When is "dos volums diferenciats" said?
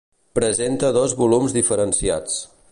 0.97-2.43